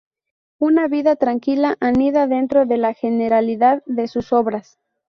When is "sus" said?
4.07-4.33